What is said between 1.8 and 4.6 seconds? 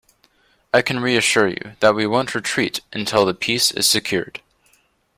we won't retreat until the peace is secured.